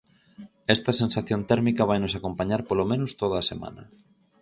[0.75, 3.83] Esta sensación térmica vainos acompañar polo menos toda a semana.